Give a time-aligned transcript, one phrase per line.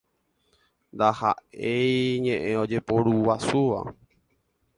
[0.93, 3.79] Ndaha'éi ñe'ẽ ojeporuguasúva.